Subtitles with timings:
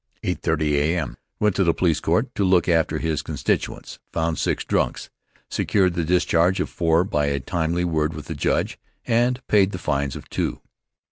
[0.23, 3.99] 8:30 A.M.: Went to the police court to look after his constituents.
[4.13, 5.11] Found six "drunks."
[5.47, 9.77] Secured the discharge of four by a timely word with the judge, and paid the
[9.77, 10.59] fines of two.